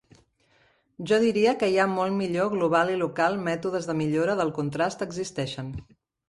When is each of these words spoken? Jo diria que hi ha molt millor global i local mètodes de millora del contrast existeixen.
Jo 1.09 1.17
diria 1.25 1.51
que 1.63 1.69
hi 1.73 1.77
ha 1.83 1.85
molt 1.91 2.17
millor 2.21 2.49
global 2.53 2.91
i 2.95 2.97
local 3.03 3.37
mètodes 3.49 3.89
de 3.91 3.97
millora 4.01 4.37
del 4.41 4.53
contrast 4.57 5.07
existeixen. 5.09 5.71